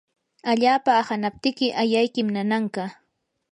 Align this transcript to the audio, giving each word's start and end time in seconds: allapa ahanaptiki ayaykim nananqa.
allapa 0.51 0.91
ahanaptiki 1.01 1.67
ayaykim 1.81 2.27
nananqa. 2.35 2.83